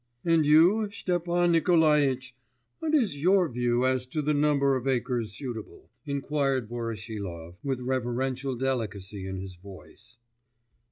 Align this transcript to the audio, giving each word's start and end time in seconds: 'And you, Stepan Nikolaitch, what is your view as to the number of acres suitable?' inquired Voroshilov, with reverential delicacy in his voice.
'And 0.25 0.47
you, 0.47 0.89
Stepan 0.89 1.51
Nikolaitch, 1.51 2.33
what 2.79 2.95
is 2.95 3.21
your 3.21 3.47
view 3.47 3.85
as 3.85 4.07
to 4.07 4.23
the 4.23 4.33
number 4.33 4.75
of 4.75 4.87
acres 4.87 5.33
suitable?' 5.33 5.91
inquired 6.07 6.67
Voroshilov, 6.69 7.57
with 7.63 7.79
reverential 7.81 8.55
delicacy 8.55 9.27
in 9.27 9.37
his 9.37 9.53
voice. 9.53 10.17